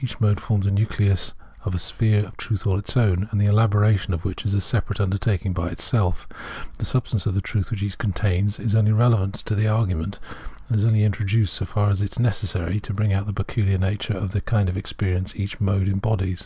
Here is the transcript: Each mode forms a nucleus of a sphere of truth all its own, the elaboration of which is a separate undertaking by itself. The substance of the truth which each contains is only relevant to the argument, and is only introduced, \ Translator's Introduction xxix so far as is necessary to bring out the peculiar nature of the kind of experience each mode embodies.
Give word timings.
Each 0.00 0.20
mode 0.20 0.38
forms 0.38 0.64
a 0.64 0.70
nucleus 0.70 1.34
of 1.64 1.74
a 1.74 1.78
sphere 1.80 2.24
of 2.24 2.36
truth 2.36 2.68
all 2.68 2.78
its 2.78 2.96
own, 2.96 3.28
the 3.32 3.46
elaboration 3.46 4.14
of 4.14 4.24
which 4.24 4.44
is 4.44 4.54
a 4.54 4.60
separate 4.60 5.00
undertaking 5.00 5.52
by 5.52 5.70
itself. 5.70 6.28
The 6.78 6.84
substance 6.84 7.26
of 7.26 7.34
the 7.34 7.40
truth 7.40 7.72
which 7.72 7.82
each 7.82 7.98
contains 7.98 8.60
is 8.60 8.76
only 8.76 8.92
relevant 8.92 9.34
to 9.44 9.56
the 9.56 9.66
argument, 9.66 10.20
and 10.68 10.78
is 10.78 10.84
only 10.84 11.02
introduced, 11.02 11.56
\ 11.58 11.58
Translator's 11.58 12.00
Introduction 12.00 12.00
xxix 12.00 12.26
so 12.28 12.44
far 12.44 12.70
as 12.70 12.70
is 12.70 12.72
necessary 12.72 12.78
to 12.78 12.94
bring 12.94 13.12
out 13.12 13.26
the 13.26 13.32
peculiar 13.32 13.76
nature 13.76 14.16
of 14.16 14.30
the 14.30 14.40
kind 14.40 14.68
of 14.68 14.76
experience 14.76 15.34
each 15.34 15.60
mode 15.60 15.88
embodies. 15.88 16.40